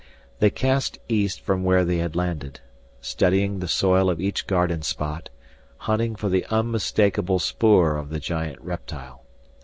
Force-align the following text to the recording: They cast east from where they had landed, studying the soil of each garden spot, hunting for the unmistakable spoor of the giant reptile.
They 0.39 0.49
cast 0.49 0.97
east 1.09 1.41
from 1.41 1.63
where 1.63 1.85
they 1.85 1.97
had 1.97 2.15
landed, 2.15 2.59
studying 3.01 3.59
the 3.59 3.67
soil 3.67 4.09
of 4.09 4.19
each 4.19 4.47
garden 4.47 4.81
spot, 4.81 5.29
hunting 5.77 6.15
for 6.15 6.27
the 6.27 6.43
unmistakable 6.47 7.37
spoor 7.37 7.97
of 7.97 8.09
the 8.09 8.19
giant 8.19 8.59
reptile. 8.63 9.21